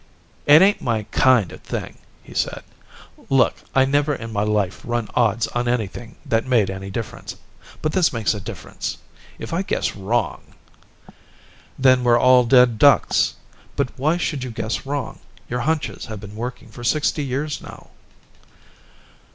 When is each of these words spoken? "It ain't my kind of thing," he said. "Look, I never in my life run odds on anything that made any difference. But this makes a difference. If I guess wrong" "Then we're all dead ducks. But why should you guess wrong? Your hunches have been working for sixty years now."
"It 0.47 0.63
ain't 0.63 0.81
my 0.81 1.03
kind 1.11 1.51
of 1.51 1.61
thing," 1.61 1.99
he 2.23 2.33
said. 2.33 2.63
"Look, 3.29 3.57
I 3.75 3.85
never 3.85 4.15
in 4.15 4.33
my 4.33 4.41
life 4.41 4.81
run 4.83 5.07
odds 5.13 5.45
on 5.49 5.67
anything 5.67 6.15
that 6.25 6.47
made 6.47 6.71
any 6.71 6.89
difference. 6.89 7.35
But 7.83 7.91
this 7.91 8.11
makes 8.11 8.33
a 8.33 8.39
difference. 8.41 8.97
If 9.37 9.53
I 9.53 9.61
guess 9.61 9.95
wrong" 9.95 10.55
"Then 11.77 12.03
we're 12.03 12.17
all 12.19 12.45
dead 12.45 12.79
ducks. 12.79 13.35
But 13.75 13.91
why 13.95 14.17
should 14.17 14.43
you 14.43 14.49
guess 14.49 14.87
wrong? 14.87 15.19
Your 15.47 15.59
hunches 15.59 16.07
have 16.07 16.19
been 16.19 16.35
working 16.35 16.69
for 16.69 16.83
sixty 16.83 17.23
years 17.23 17.61
now." 17.61 17.91